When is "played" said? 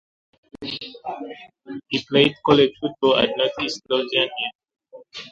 2.09-2.33